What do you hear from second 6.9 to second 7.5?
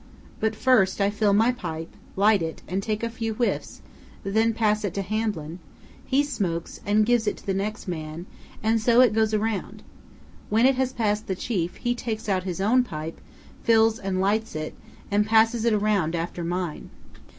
gives it to